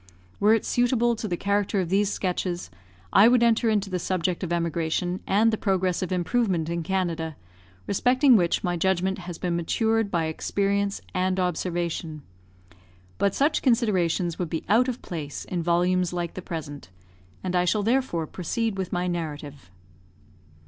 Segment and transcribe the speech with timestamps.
[0.39, 2.71] Were it suitable to the character of these sketches,
[3.13, 7.35] I would enter into the subject of emigration and the progress of improvement in Canada,
[7.85, 12.23] respecting which my judgment has been matured by experience and observation;
[13.19, 16.89] but such considerations would be out of place in volumes like the present,
[17.43, 19.69] and I shall therefore proceed with my narrative.